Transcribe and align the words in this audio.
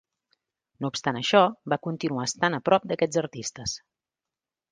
No 0.85 0.89
obstant 0.93 1.19
això, 1.19 1.41
va 1.73 1.77
continuar 1.89 2.25
estant 2.29 2.59
a 2.59 2.61
prop 2.69 2.89
d'aquests 2.93 3.21
artistes. 3.25 3.77